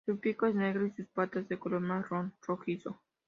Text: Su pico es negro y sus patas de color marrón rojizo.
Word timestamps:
Su 0.03 0.19
pico 0.19 0.47
es 0.47 0.55
negro 0.55 0.87
y 0.87 0.91
sus 0.93 1.05
patas 1.09 1.47
de 1.47 1.59
color 1.59 1.79
marrón 1.81 2.33
rojizo. 2.47 2.99